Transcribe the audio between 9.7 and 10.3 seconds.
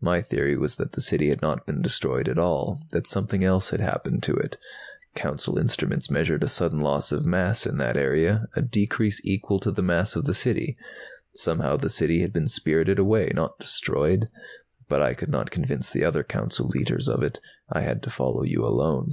the mass of